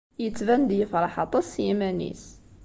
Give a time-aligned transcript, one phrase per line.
[0.23, 2.25] Yettban-d yefṛeḥ aṭas s yiman-is.